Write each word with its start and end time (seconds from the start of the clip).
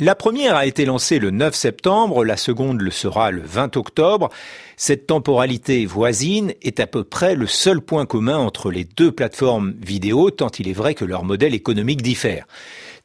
La 0.00 0.14
première 0.14 0.54
a 0.54 0.64
été 0.64 0.84
lancée 0.84 1.18
le 1.18 1.32
9 1.32 1.56
septembre, 1.56 2.24
la 2.24 2.36
seconde 2.36 2.80
le 2.80 2.92
sera 2.92 3.32
le 3.32 3.42
20 3.42 3.76
octobre. 3.76 4.28
Cette 4.76 5.08
temporalité 5.08 5.86
voisine 5.86 6.54
est 6.62 6.78
à 6.78 6.86
peu 6.86 7.02
près 7.02 7.34
le 7.34 7.48
seul 7.48 7.80
point 7.80 8.06
commun 8.06 8.38
entre 8.38 8.70
les 8.70 8.84
deux 8.84 9.10
plateformes 9.10 9.74
vidéo, 9.80 10.30
tant 10.30 10.50
il 10.56 10.68
est 10.68 10.72
vrai 10.72 10.94
que 10.94 11.04
leur 11.04 11.24
modèle 11.24 11.52
économique 11.52 12.00
diffère. 12.00 12.46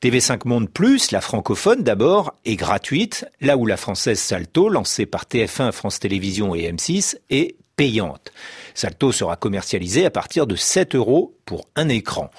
TV5 0.04 0.42
Monde 0.46 0.70
Plus, 0.70 1.10
la 1.10 1.22
francophone 1.22 1.82
d'abord, 1.82 2.36
est 2.46 2.58
gratuite, 2.58 3.26
là 3.42 3.58
où 3.58 3.66
la 3.66 3.78
française 3.78 4.20
Salto, 4.20 4.70
lancée 4.70 5.08
par 5.08 5.24
TF1, 5.24 5.72
France 5.72 6.00
Télévisions 6.00 6.54
et 6.54 6.72
M6, 6.72 7.16
est 7.32 7.56
payante. 7.76 8.32
Salto 8.76 9.12
sera 9.12 9.36
commercialisé 9.36 10.06
à 10.06 10.10
partir 10.10 10.48
de 10.48 10.56
7 10.56 10.96
euros 10.96 11.38
pour 11.46 11.68
un 11.76 11.90
écran. 11.90 12.32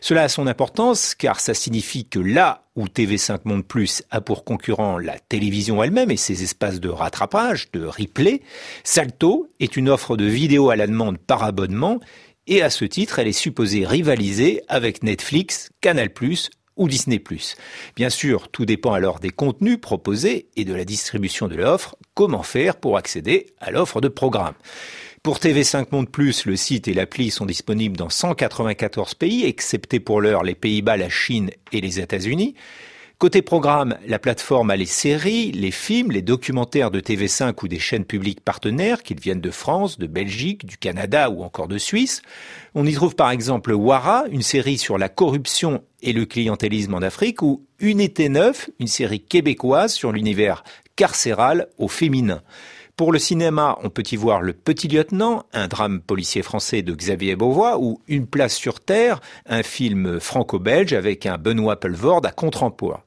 Cela 0.00 0.22
a 0.22 0.28
son 0.28 0.46
importance 0.46 1.14
car 1.14 1.40
ça 1.40 1.54
signifie 1.54 2.06
que 2.06 2.18
là 2.18 2.64
où 2.76 2.86
TV5 2.86 3.40
Monde 3.44 3.66
Plus 3.66 4.02
a 4.10 4.20
pour 4.20 4.44
concurrent 4.44 4.98
la 4.98 5.18
télévision 5.18 5.82
elle-même 5.82 6.10
et 6.10 6.16
ses 6.16 6.42
espaces 6.42 6.80
de 6.80 6.88
rattrapage, 6.88 7.70
de 7.72 7.84
replay, 7.84 8.40
Salto 8.84 9.48
est 9.60 9.76
une 9.76 9.88
offre 9.88 10.16
de 10.16 10.24
vidéo 10.24 10.70
à 10.70 10.76
la 10.76 10.86
demande 10.86 11.18
par 11.18 11.42
abonnement 11.42 12.00
et 12.46 12.62
à 12.62 12.70
ce 12.70 12.84
titre, 12.84 13.18
elle 13.18 13.28
est 13.28 13.32
supposée 13.32 13.86
rivaliser 13.86 14.62
avec 14.66 15.04
Netflix, 15.04 15.70
Canal+, 15.80 16.10
ou 16.82 16.88
Disney+. 16.88 17.22
Bien 17.96 18.10
sûr, 18.10 18.48
tout 18.48 18.66
dépend 18.66 18.92
alors 18.92 19.20
des 19.20 19.30
contenus 19.30 19.80
proposés 19.80 20.48
et 20.56 20.64
de 20.64 20.74
la 20.74 20.84
distribution 20.84 21.48
de 21.48 21.54
l'offre. 21.54 21.96
Comment 22.14 22.42
faire 22.42 22.76
pour 22.76 22.96
accéder 22.96 23.46
à 23.60 23.70
l'offre 23.70 24.00
de 24.00 24.08
programme 24.08 24.54
pour 25.22 25.38
TV5 25.38 25.86
Monde 25.92 26.10
Plus, 26.10 26.46
le 26.46 26.56
site 26.56 26.88
et 26.88 26.94
l'appli 26.94 27.30
sont 27.30 27.46
disponibles 27.46 27.96
dans 27.96 28.08
194 28.08 29.14
pays, 29.14 29.44
excepté 29.44 30.00
pour 30.00 30.20
l'heure 30.20 30.42
les 30.42 30.56
Pays-Bas, 30.56 30.96
la 30.96 31.08
Chine 31.08 31.52
et 31.70 31.80
les 31.80 32.00
États-Unis. 32.00 32.56
Côté 33.22 33.40
programme, 33.40 33.96
la 34.04 34.18
plateforme 34.18 34.70
a 34.70 34.76
les 34.76 34.84
séries, 34.84 35.52
les 35.52 35.70
films, 35.70 36.10
les 36.10 36.22
documentaires 36.22 36.90
de 36.90 36.98
TV5 36.98 37.54
ou 37.62 37.68
des 37.68 37.78
chaînes 37.78 38.04
publiques 38.04 38.40
partenaires, 38.40 39.04
qu'ils 39.04 39.20
viennent 39.20 39.40
de 39.40 39.52
France, 39.52 39.96
de 39.96 40.08
Belgique, 40.08 40.66
du 40.66 40.76
Canada 40.76 41.30
ou 41.30 41.44
encore 41.44 41.68
de 41.68 41.78
Suisse. 41.78 42.22
On 42.74 42.84
y 42.84 42.92
trouve 42.94 43.14
par 43.14 43.30
exemple 43.30 43.74
Wara, 43.74 44.24
une 44.32 44.42
série 44.42 44.76
sur 44.76 44.98
la 44.98 45.08
corruption 45.08 45.84
et 46.02 46.12
le 46.12 46.26
clientélisme 46.26 46.94
en 46.94 46.98
Afrique, 46.98 47.42
ou 47.42 47.64
Unité 47.78 48.28
9, 48.28 48.70
une 48.80 48.88
série 48.88 49.20
québécoise 49.20 49.94
sur 49.94 50.10
l'univers 50.10 50.64
carcéral 50.96 51.68
au 51.78 51.86
féminin. 51.86 52.42
Pour 52.96 53.12
le 53.12 53.20
cinéma, 53.20 53.78
on 53.84 53.88
peut 53.88 54.02
y 54.10 54.16
voir 54.16 54.42
Le 54.42 54.52
Petit 54.52 54.88
Lieutenant, 54.88 55.44
un 55.52 55.68
drame 55.68 56.00
policier 56.00 56.42
français 56.42 56.82
de 56.82 56.92
Xavier 56.92 57.36
Beauvois, 57.36 57.78
ou 57.78 58.00
Une 58.08 58.26
place 58.26 58.54
sur 58.54 58.80
Terre, 58.80 59.20
un 59.46 59.62
film 59.62 60.18
franco-belge 60.18 60.92
avec 60.92 61.24
un 61.24 61.38
Benoît 61.38 61.78
Pelvord 61.78 62.20
à 62.24 62.32
contre-emploi. 62.32 63.04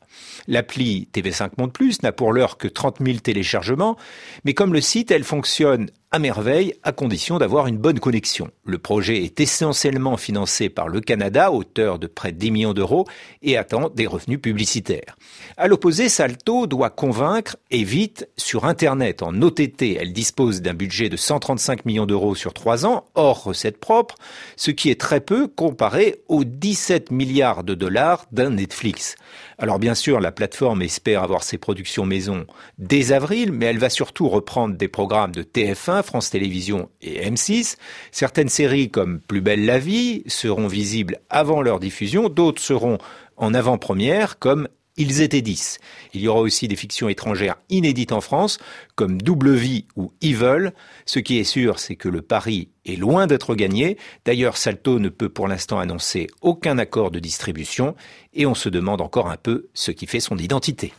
L'appli 0.47 1.07
TV5 1.13 1.51
Monde 1.57 1.73
Plus 1.73 2.01
n'a 2.03 2.11
pour 2.11 2.33
l'heure 2.33 2.57
que 2.57 2.67
30 2.67 2.97
000 3.03 3.19
téléchargements, 3.19 3.97
mais 4.43 4.53
comme 4.53 4.73
le 4.73 4.81
site, 4.81 5.11
elle 5.11 5.23
fonctionne 5.23 5.89
à 6.15 6.19
merveille 6.19 6.75
à 6.83 6.93
condition 6.93 7.39
d'avoir 7.39 7.67
une 7.67 7.77
bonne 7.77 7.99
connexion. 7.99 8.49
Le 8.63 8.77
projet 8.77 9.23
est 9.23 9.41
essentiellement 9.41 10.15
financé 10.15 10.69
par 10.69 10.87
le 10.87 11.01
Canada, 11.01 11.51
hauteur 11.51 11.99
de 11.99 12.07
près 12.07 12.31
de 12.31 12.37
10 12.37 12.51
millions 12.51 12.73
d'euros, 12.73 13.05
et 13.41 13.57
attend 13.57 13.89
des 13.89 14.07
revenus 14.07 14.39
publicitaires. 14.39 15.17
À 15.57 15.67
l'opposé, 15.67 16.07
Salto 16.07 16.67
doit 16.67 16.89
convaincre 16.89 17.57
et 17.69 17.83
vite 17.83 18.29
sur 18.37 18.63
Internet. 18.63 19.23
En 19.23 19.41
OTT, 19.41 19.97
elle 19.99 20.13
dispose 20.13 20.61
d'un 20.61 20.73
budget 20.73 21.09
de 21.09 21.17
135 21.17 21.83
millions 21.83 22.05
d'euros 22.05 22.33
sur 22.33 22.53
trois 22.53 22.85
ans, 22.85 23.07
hors 23.15 23.43
recettes 23.43 23.79
propres, 23.81 24.15
ce 24.55 24.71
qui 24.71 24.89
est 24.89 24.99
très 24.99 25.19
peu 25.19 25.49
comparé 25.49 26.21
aux 26.29 26.45
17 26.45 27.11
milliards 27.11 27.65
de 27.65 27.73
dollars 27.73 28.25
d'un 28.31 28.51
Netflix. 28.51 29.15
Alors 29.57 29.79
bien 29.79 29.95
sûr, 30.05 30.19
la 30.19 30.31
plateforme 30.31 30.83
espère 30.83 31.23
avoir 31.23 31.41
ses 31.41 31.57
productions 31.57 32.05
maison 32.05 32.45
dès 32.77 33.11
avril, 33.11 33.51
mais 33.51 33.65
elle 33.65 33.79
va 33.79 33.89
surtout 33.89 34.29
reprendre 34.29 34.75
des 34.75 34.87
programmes 34.87 35.31
de 35.31 35.41
TF1, 35.41 36.03
France 36.03 36.29
Télévisions 36.29 36.89
et 37.01 37.27
M6. 37.27 37.77
Certaines 38.11 38.49
séries 38.49 38.91
comme 38.91 39.19
Plus 39.19 39.41
belle 39.41 39.65
la 39.65 39.79
vie 39.79 40.21
seront 40.27 40.67
visibles 40.67 41.17
avant 41.31 41.63
leur 41.63 41.79
diffusion, 41.79 42.29
d'autres 42.29 42.61
seront 42.61 42.99
en 43.35 43.55
avant-première 43.55 44.37
comme 44.37 44.67
ils 44.97 45.21
étaient 45.21 45.41
dix. 45.41 45.79
Il 46.13 46.21
y 46.21 46.27
aura 46.27 46.41
aussi 46.41 46.67
des 46.67 46.75
fictions 46.75 47.09
étrangères 47.09 47.57
inédites 47.69 48.11
en 48.11 48.21
France, 48.21 48.57
comme 48.95 49.21
Double 49.21 49.53
Vie 49.53 49.85
ou 49.95 50.11
Evil. 50.21 50.71
Ce 51.05 51.19
qui 51.19 51.37
est 51.37 51.43
sûr, 51.43 51.79
c'est 51.79 51.95
que 51.95 52.09
le 52.09 52.21
pari 52.21 52.69
est 52.85 52.95
loin 52.95 53.27
d'être 53.27 53.55
gagné. 53.55 53.97
D'ailleurs, 54.25 54.57
Salto 54.57 54.99
ne 54.99 55.09
peut 55.09 55.29
pour 55.29 55.47
l'instant 55.47 55.79
annoncer 55.79 56.27
aucun 56.41 56.77
accord 56.77 57.11
de 57.11 57.19
distribution, 57.19 57.95
et 58.33 58.45
on 58.45 58.55
se 58.55 58.69
demande 58.69 59.01
encore 59.01 59.29
un 59.29 59.37
peu 59.37 59.67
ce 59.73 59.91
qui 59.91 60.07
fait 60.07 60.19
son 60.19 60.37
identité. 60.37 60.93